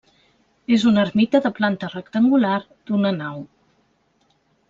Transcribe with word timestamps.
És 0.77 0.85
una 0.91 1.01
ermita 1.07 1.41
de 1.43 1.51
planta 1.59 1.91
rectangular, 1.91 2.55
d'una 2.89 3.13
nau. 3.21 3.39